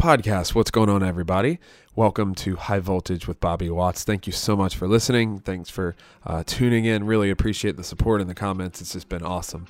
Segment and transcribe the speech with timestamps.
[0.00, 0.54] podcast.
[0.54, 1.58] What's going on, everybody?
[1.94, 4.02] Welcome to High Voltage with Bobby Watts.
[4.02, 5.40] Thank you so much for listening.
[5.40, 7.04] Thanks for uh, tuning in.
[7.04, 8.80] Really appreciate the support in the comments.
[8.80, 9.66] It's just been awesome.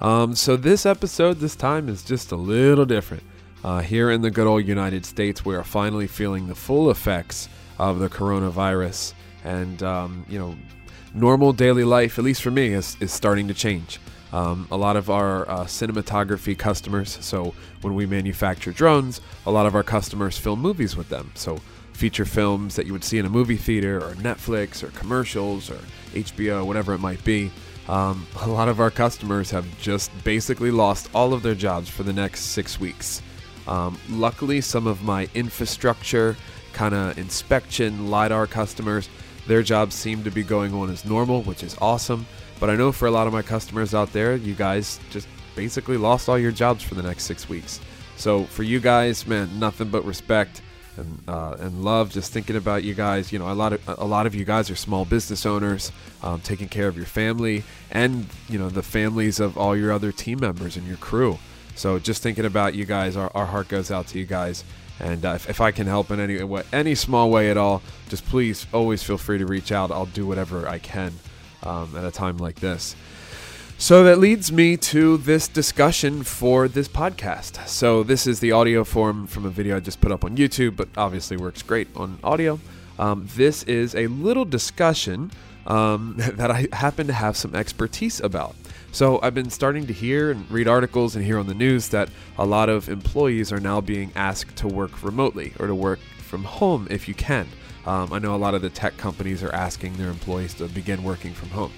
[0.00, 3.22] Um, so, this episode this time is just a little different.
[3.62, 7.48] Uh, here in the good old United States, we are finally feeling the full effects
[7.78, 9.14] of the coronavirus.
[9.44, 10.56] And, um, you know,
[11.14, 14.00] normal daily life, at least for me, is, is starting to change.
[14.32, 19.66] Um, a lot of our uh, cinematography customers, so when we manufacture drones, a lot
[19.66, 21.32] of our customers film movies with them.
[21.34, 21.58] So
[21.92, 25.78] feature films that you would see in a movie theater or Netflix or commercials or
[26.12, 27.50] HBO, whatever it might be.
[27.88, 32.02] Um, a lot of our customers have just basically lost all of their jobs for
[32.04, 33.22] the next six weeks.
[33.66, 36.36] Um, luckily, some of my infrastructure,
[36.72, 39.08] kind of inspection, LiDAR customers,
[39.46, 42.26] their jobs seem to be going on as normal, which is awesome.
[42.60, 45.96] But I know for a lot of my customers out there, you guys just basically
[45.96, 47.80] lost all your jobs for the next six weeks.
[48.16, 50.62] So for you guys, man, nothing but respect
[50.96, 52.10] and uh, and love.
[52.10, 53.32] Just thinking about you guys.
[53.32, 55.92] You know, a lot of a lot of you guys are small business owners,
[56.22, 60.10] um, taking care of your family and you know the families of all your other
[60.10, 61.38] team members and your crew.
[61.76, 64.64] So just thinking about you guys, our, our heart goes out to you guys.
[65.00, 67.82] And uh, if, if I can help in any way, any small way at all,
[68.08, 69.92] just please always feel free to reach out.
[69.92, 71.12] I'll do whatever I can
[71.62, 72.96] um, at a time like this.
[73.80, 77.68] So that leads me to this discussion for this podcast.
[77.68, 80.74] So this is the audio form from a video I just put up on YouTube,
[80.74, 82.58] but obviously works great on audio.
[82.98, 85.30] Um, this is a little discussion
[85.68, 88.56] um, that I happen to have some expertise about.
[88.90, 92.08] So I've been starting to hear and read articles and hear on the news that
[92.36, 96.42] a lot of employees are now being asked to work remotely or to work from
[96.42, 97.46] home if you can.
[97.86, 101.02] Um, I know a lot of the tech companies are asking their employees to begin
[101.02, 101.72] working from home.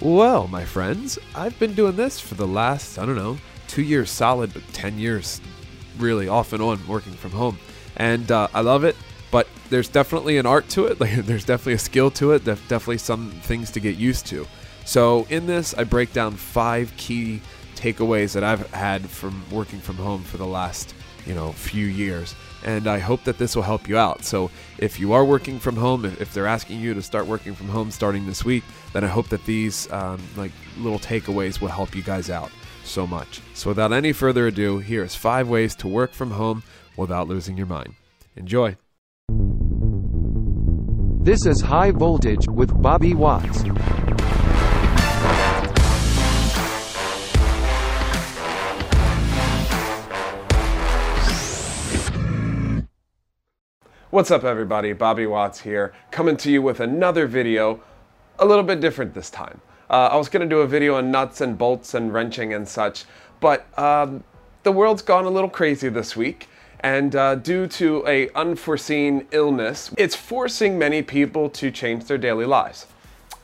[0.00, 4.10] Well, my friends, I've been doing this for the last, I don't know, two years
[4.10, 5.40] solid, but 10 years
[5.98, 7.58] really off and on working from home.
[7.96, 8.96] And uh, I love it,
[9.30, 10.98] but there's definitely an art to it.
[11.00, 12.44] Like, there's definitely a skill to it.
[12.44, 14.46] There's definitely some things to get used to.
[14.84, 17.42] So, in this, I break down five key
[17.76, 20.94] takeaways that I've had from working from home for the last,
[21.26, 22.34] you know, few years
[22.64, 24.24] and I hope that this will help you out.
[24.24, 27.68] So, if you are working from home, if they're asking you to start working from
[27.68, 31.94] home starting this week, then I hope that these um, like little takeaways will help
[31.94, 32.50] you guys out
[32.84, 33.40] so much.
[33.54, 36.62] So, without any further ado, here's five ways to work from home
[36.96, 37.94] without losing your mind.
[38.36, 38.76] Enjoy.
[41.22, 43.64] This is High Voltage with Bobby Watts.
[54.12, 57.80] What's up everybody, Bobby Watts here, coming to you with another video,
[58.40, 59.60] a little bit different this time.
[59.88, 62.66] Uh, I was going to do a video on nuts and bolts and wrenching and
[62.66, 63.04] such,
[63.38, 64.24] but um,
[64.64, 66.48] the world's gone a little crazy this week,
[66.80, 72.46] and uh, due to a unforeseen illness, it's forcing many people to change their daily
[72.46, 72.86] lives.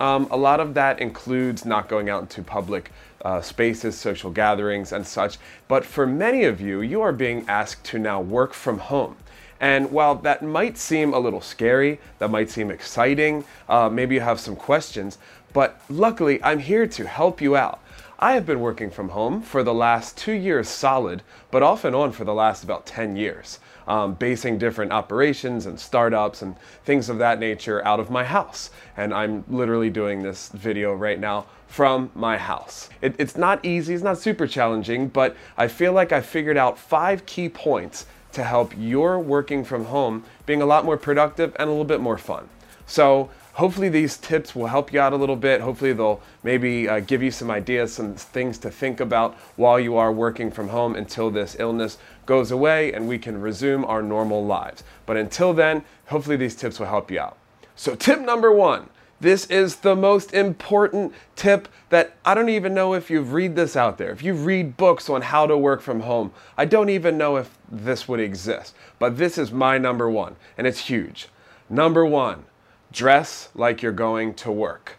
[0.00, 2.90] Um, a lot of that includes not going out into public
[3.24, 5.38] uh, spaces, social gatherings, and such,
[5.68, 9.16] but for many of you, you are being asked to now work from home.
[9.60, 14.20] And while that might seem a little scary, that might seem exciting, uh, maybe you
[14.20, 15.18] have some questions,
[15.52, 17.80] but luckily I'm here to help you out.
[18.18, 21.94] I have been working from home for the last two years solid, but off and
[21.94, 27.10] on for the last about 10 years, um, basing different operations and startups and things
[27.10, 28.70] of that nature out of my house.
[28.96, 32.88] And I'm literally doing this video right now from my house.
[33.02, 36.78] It, it's not easy, it's not super challenging, but I feel like I figured out
[36.78, 38.06] five key points
[38.36, 42.00] to help your working from home being a lot more productive and a little bit
[42.00, 42.48] more fun.
[42.86, 45.60] So hopefully these tips will help you out a little bit.
[45.60, 49.96] Hopefully they'll maybe uh, give you some ideas, some things to think about while you
[49.96, 54.44] are working from home until this illness goes away and we can resume our normal
[54.44, 54.84] lives.
[55.06, 57.38] But until then, hopefully these tips will help you out.
[57.74, 62.94] So tip number one, this is the most important tip that I don't even know
[62.94, 64.10] if you read this out there.
[64.10, 67.56] If you read books on how to work from home, I don't even know if
[67.70, 68.74] this would exist.
[68.98, 71.28] But this is my number one, and it's huge.
[71.70, 72.44] Number one,
[72.92, 74.98] dress like you're going to work.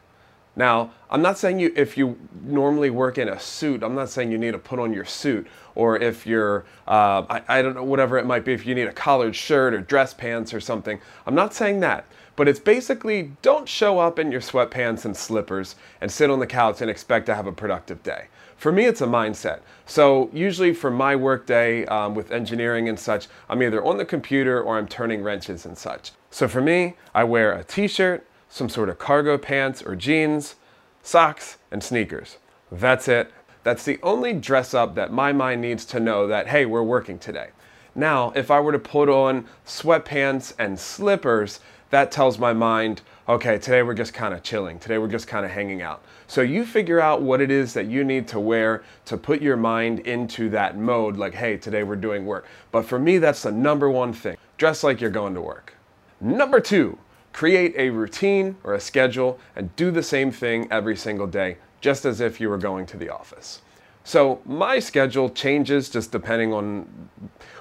[0.57, 4.31] Now, I'm not saying you, if you normally work in a suit, I'm not saying
[4.31, 7.83] you need to put on your suit, or if you're, uh, I, I don't know,
[7.83, 10.99] whatever it might be, if you need a collared shirt or dress pants or something.
[11.25, 12.05] I'm not saying that
[12.37, 16.47] but it's basically don't show up in your sweatpants and slippers and sit on the
[16.47, 18.27] couch and expect to have a productive day.
[18.55, 19.61] For me, it's a mindset.
[19.87, 24.61] So usually for my workday um, with engineering and such, I'm either on the computer
[24.61, 26.11] or I'm turning wrenches and such.
[26.29, 30.55] So for me, I wear a t-shirt, some sort of cargo pants or jeans,
[31.03, 32.37] socks, and sneakers.
[32.71, 33.31] That's it.
[33.63, 37.19] That's the only dress up that my mind needs to know that, hey, we're working
[37.19, 37.49] today.
[37.95, 41.59] Now, if I were to put on sweatpants and slippers,
[41.89, 44.79] that tells my mind, okay, today we're just kind of chilling.
[44.79, 46.03] Today we're just kind of hanging out.
[46.27, 49.57] So you figure out what it is that you need to wear to put your
[49.57, 52.45] mind into that mode, like, hey, today we're doing work.
[52.71, 54.37] But for me, that's the number one thing.
[54.57, 55.73] Dress like you're going to work.
[56.19, 56.97] Number two,
[57.37, 62.03] create a routine or a schedule and do the same thing every single day, just
[62.03, 63.61] as if you were going to the office.
[64.03, 66.87] So my schedule changes just depending on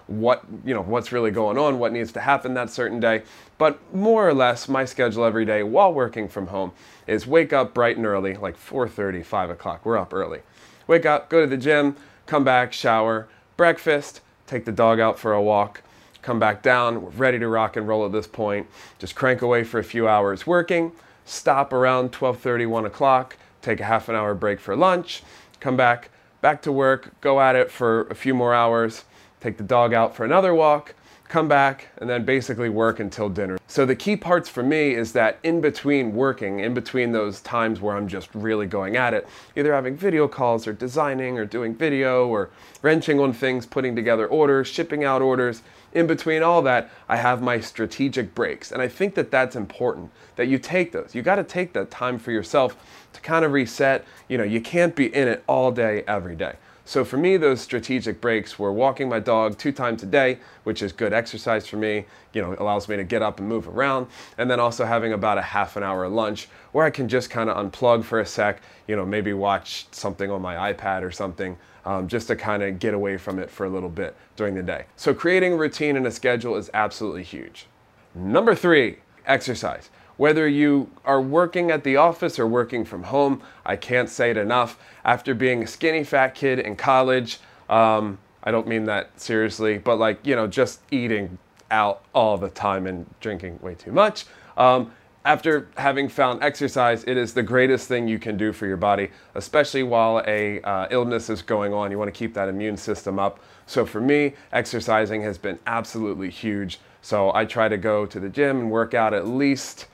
[0.06, 3.24] what you know what's really going on, what needs to happen that certain day.
[3.58, 6.72] But more or less, my schedule every day while working from home
[7.06, 9.84] is wake up bright and early, like 4:30, 5 o'clock.
[9.84, 10.40] We're up early.
[10.86, 13.28] Wake up, go to the gym, come back, shower,
[13.58, 15.82] breakfast, take the dog out for a walk,
[16.26, 17.02] come back down.
[17.02, 18.66] We're ready to rock and roll at this point.
[18.98, 20.90] Just crank away for a few hours working.
[21.24, 23.36] Stop around 12:30, 1 o'clock.
[23.62, 25.22] Take a half an hour break for lunch.
[25.60, 29.04] Come back back to work, go at it for a few more hours,
[29.40, 30.94] take the dog out for another walk,
[31.28, 33.58] come back, and then basically work until dinner.
[33.66, 37.80] So the key parts for me is that in between working, in between those times
[37.80, 41.74] where I'm just really going at it, either having video calls or designing or doing
[41.74, 42.50] video or
[42.82, 45.62] wrenching on things, putting together orders, shipping out orders,
[45.92, 48.70] in between all that, I have my strategic breaks.
[48.70, 51.14] And I think that that's important that you take those.
[51.14, 52.76] You got to take that time for yourself
[53.14, 54.04] to kind of reset.
[54.28, 56.56] You know, you can't be in it all day, every day.
[56.86, 60.82] So for me, those strategic breaks were walking my dog two times a day, which
[60.82, 62.04] is good exercise for me.
[62.32, 64.06] You know, allows me to get up and move around.
[64.38, 67.50] And then also having about a half an hour lunch where I can just kind
[67.50, 71.58] of unplug for a sec, you know, maybe watch something on my iPad or something,
[71.84, 74.62] um, just to kind of get away from it for a little bit during the
[74.62, 74.84] day.
[74.94, 77.66] So creating a routine and a schedule is absolutely huge.
[78.14, 79.90] Number three, exercise.
[80.16, 84.36] Whether you are working at the office or working from home, I can't say it
[84.36, 84.78] enough.
[85.04, 89.98] After being a skinny fat kid in college, um, I don't mean that seriously, but
[89.98, 91.38] like, you know, just eating
[91.70, 94.24] out all the time and drinking way too much.
[94.56, 94.92] Um,
[95.26, 99.10] after having found exercise, it is the greatest thing you can do for your body,
[99.34, 101.90] especially while a uh, illness is going on.
[101.90, 103.40] You want to keep that immune system up.
[103.66, 106.78] So for me, exercising has been absolutely huge.
[107.02, 109.86] So I try to go to the gym and work out at least,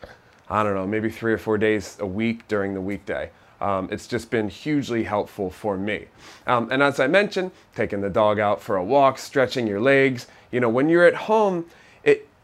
[0.50, 3.30] I don't know, maybe three or four days a week during the weekday.
[3.62, 6.08] Um, it's just been hugely helpful for me.
[6.46, 10.26] Um, and as I mentioned, taking the dog out for a walk, stretching your legs.
[10.50, 11.64] You know, when you're at home,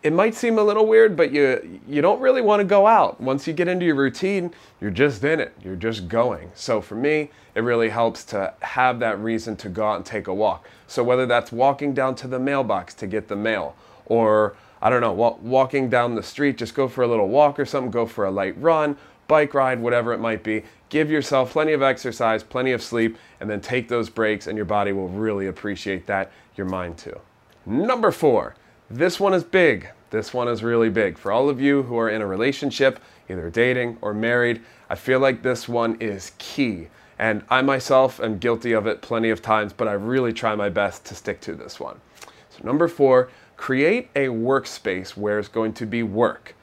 [0.03, 3.21] it, might seem a little weird, but you, you don't really want to go out.
[3.21, 5.55] Once you get into your routine, you're just in it.
[5.62, 6.50] You're just going.
[6.55, 10.29] So for me, it really helps to have that reason to go out and take
[10.29, 10.69] a walk.
[10.87, 13.75] So whether that's walking down to the mailbox to get the mail,
[14.06, 17.67] or I don't know, walking down the street, just go for a little walk or
[17.67, 18.97] something, go for a light run,
[19.27, 20.65] bike ride, whatever it might be.
[20.89, 24.65] Give yourself plenty of exercise, plenty of sleep, and then take those breaks, and your
[24.65, 27.21] body will really appreciate that, your mind too.
[27.67, 28.55] Number four,
[28.90, 29.88] this one is big.
[30.11, 31.19] This one is really big.
[31.19, 32.99] For all of you who are in a relationship,
[33.29, 36.88] either dating or married, I feel like this one is key.
[37.19, 40.70] And I myself am guilty of it plenty of times, but I really try my
[40.70, 42.00] best to stick to this one.
[42.49, 46.55] So, number four, create a workspace where it's going to be work.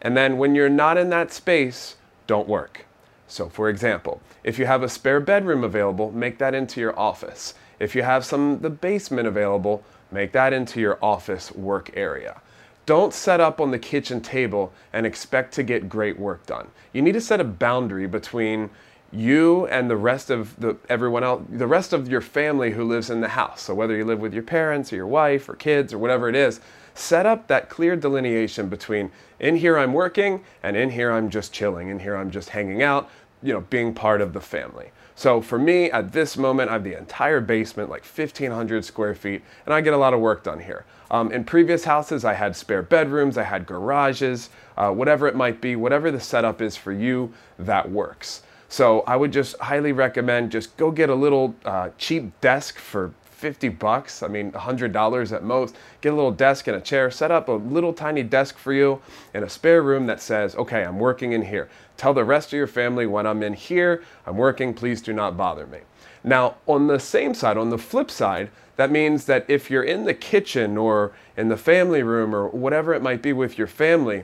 [0.00, 1.96] And then when you're not in that space,
[2.26, 2.84] don't work.
[3.26, 7.54] So, for example, if you have a spare bedroom available, make that into your office.
[7.80, 9.82] If you have some the basement available,
[10.12, 12.40] make that into your office work area.
[12.84, 16.68] Don't set up on the kitchen table and expect to get great work done.
[16.92, 18.70] You need to set a boundary between
[19.12, 23.10] you and the rest of the everyone else the rest of your family who lives
[23.10, 25.92] in the house so whether you live with your parents or your wife or kids
[25.92, 26.60] or whatever it is
[26.94, 31.52] set up that clear delineation between in here I'm working and in here I'm just
[31.52, 33.10] chilling in here I'm just hanging out
[33.42, 36.84] you know being part of the family so for me at this moment I have
[36.84, 40.60] the entire basement like 1500 square feet and I get a lot of work done
[40.60, 40.84] here.
[41.10, 45.60] Um, in previous houses I had spare bedrooms I had garages uh, whatever it might
[45.60, 48.42] be whatever the setup is for you that works.
[48.68, 53.12] So I would just highly recommend just go get a little uh, cheap desk for
[53.42, 54.22] 50 bucks.
[54.22, 55.74] I mean, $100 at most.
[56.00, 57.10] Get a little desk and a chair.
[57.10, 59.02] Set up a little tiny desk for you
[59.34, 61.68] in a spare room that says, okay, I'm working in here.
[61.96, 65.36] Tell the rest of your family when I'm in here, I'm working, please do not
[65.36, 65.80] bother me.
[66.22, 70.04] Now, on the same side, on the flip side, that means that if you're in
[70.04, 74.22] the kitchen or in the family room or whatever it might be with your family,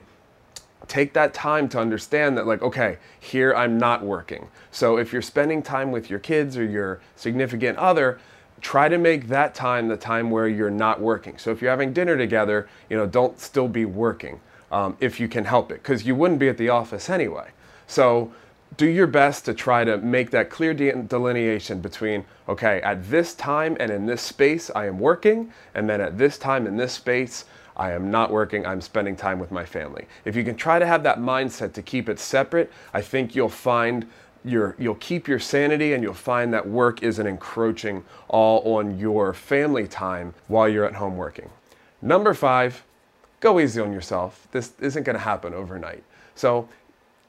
[0.87, 5.21] take that time to understand that like okay here i'm not working so if you're
[5.21, 8.19] spending time with your kids or your significant other
[8.61, 11.93] try to make that time the time where you're not working so if you're having
[11.93, 16.07] dinner together you know don't still be working um, if you can help it because
[16.07, 17.49] you wouldn't be at the office anyway
[17.87, 18.33] so
[18.77, 23.35] do your best to try to make that clear de- delineation between, okay, at this
[23.35, 26.93] time and in this space, I am working, and then at this time in this
[26.93, 27.45] space,
[27.77, 30.07] I am not working, I'm spending time with my family.
[30.25, 33.49] If you can try to have that mindset to keep it separate, I think you'll
[33.49, 34.07] find
[34.45, 39.87] you'll keep your sanity and you'll find that work isn't encroaching all on your family
[39.87, 41.51] time while you're at home working.
[42.01, 42.85] Number five,
[43.41, 44.47] go easy on yourself.
[44.53, 46.03] This isn't going to happen overnight.
[46.35, 46.69] So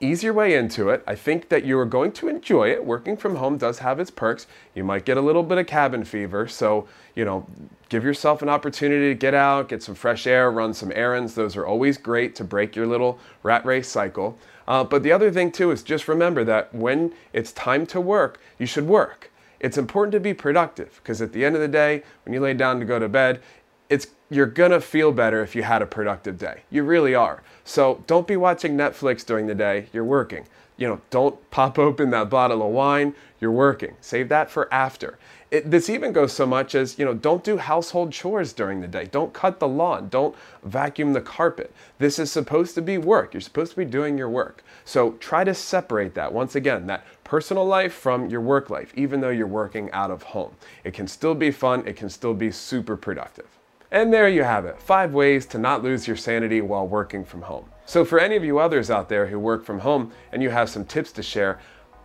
[0.01, 1.03] ease your way into it.
[1.05, 2.85] I think that you are going to enjoy it.
[2.85, 4.47] Working from home does have its perks.
[4.73, 6.47] You might get a little bit of cabin fever.
[6.47, 7.45] So, you know,
[7.89, 11.35] give yourself an opportunity to get out, get some fresh air, run some errands.
[11.35, 14.37] Those are always great to break your little rat race cycle.
[14.67, 18.39] Uh, but the other thing, too, is just remember that when it's time to work,
[18.57, 19.31] you should work.
[19.59, 22.53] It's important to be productive because at the end of the day, when you lay
[22.53, 23.41] down to go to bed,
[23.89, 26.61] it's you're gonna feel better if you had a productive day.
[26.69, 27.41] You really are.
[27.63, 29.87] So don't be watching Netflix during the day.
[29.91, 30.45] You're working.
[30.77, 33.13] You know, don't pop open that bottle of wine.
[33.41, 33.95] You're working.
[33.99, 35.17] Save that for after.
[35.51, 38.87] It, this even goes so much as, you know, don't do household chores during the
[38.87, 39.05] day.
[39.05, 40.07] Don't cut the lawn.
[40.09, 41.73] Don't vacuum the carpet.
[41.97, 43.33] This is supposed to be work.
[43.33, 44.63] You're supposed to be doing your work.
[44.85, 46.31] So try to separate that.
[46.31, 50.23] Once again, that personal life from your work life, even though you're working out of
[50.23, 50.53] home.
[50.83, 51.85] It can still be fun.
[51.87, 53.58] It can still be super productive.
[53.91, 57.41] And there you have it, five ways to not lose your sanity while working from
[57.41, 57.65] home.
[57.85, 60.69] So for any of you others out there who work from home and you have
[60.69, 61.59] some tips to share,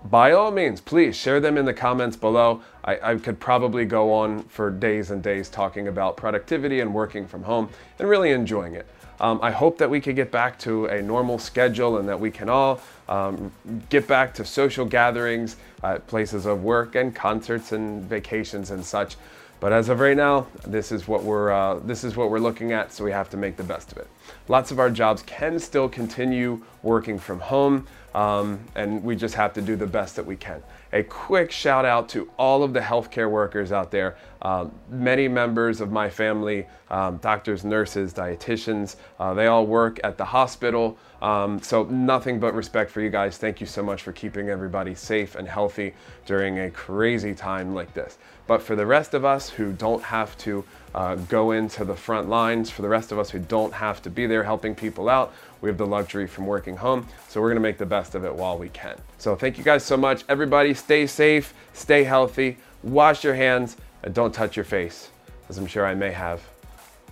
[0.04, 2.62] by all means, please share them in the comments below.
[2.84, 7.26] I, I, could probably go on for days and days talking about productivity and working
[7.26, 8.86] from home and really enjoying it.
[9.20, 12.30] Um, I hope that we can get back to a normal schedule and that we
[12.30, 13.52] can all um,
[13.88, 19.16] get back to social gatherings, uh, places of work, and concerts and vacations and such.
[19.64, 22.72] But as of right now, this is what we're uh, this is what we're looking
[22.72, 24.08] at, so we have to make the best of it.
[24.46, 29.52] Lots of our jobs can still continue working from home, um, and we just have
[29.54, 30.62] to do the best that we can.
[30.92, 34.16] A quick shout out to all of the healthcare workers out there.
[34.42, 40.16] Uh, many members of my family, um, doctors, nurses, dietitians, uh, they all work at
[40.16, 40.96] the hospital.
[41.20, 43.38] Um, so nothing but respect for you guys.
[43.38, 45.94] Thank you so much for keeping everybody safe and healthy
[46.26, 48.18] during a crazy time like this.
[48.46, 50.64] But for the rest of us who don't have to
[50.94, 54.10] uh, go into the front lines, for the rest of us who don't have to
[54.10, 55.32] be there helping people out,
[55.64, 57.06] we have the luxury from working home.
[57.28, 58.96] So we're gonna make the best of it while we can.
[59.18, 60.22] So thank you guys so much.
[60.28, 65.10] Everybody stay safe, stay healthy, wash your hands, and don't touch your face,
[65.48, 66.42] as I'm sure I may have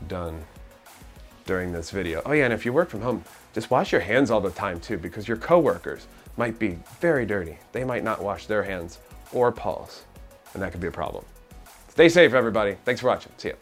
[0.06, 0.40] done
[1.46, 2.22] during this video.
[2.24, 4.78] Oh yeah, and if you work from home, just wash your hands all the time
[4.78, 6.06] too, because your coworkers
[6.36, 7.58] might be very dirty.
[7.72, 8.98] They might not wash their hands
[9.32, 10.04] or paws
[10.54, 11.24] and that could be a problem.
[11.88, 12.76] Stay safe, everybody.
[12.84, 13.32] Thanks for watching.
[13.36, 13.54] See ya.